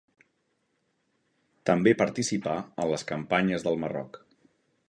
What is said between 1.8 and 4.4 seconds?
participà en les campanyes del Marroc.